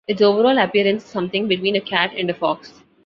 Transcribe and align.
Its 0.07 0.19
overall 0.19 0.57
appearance 0.57 1.03
is 1.03 1.09
something 1.11 1.47
between 1.47 1.75
a 1.75 1.79
cat 1.79 2.11
and 2.17 2.27
a 2.31 2.33
fox. 2.33 2.73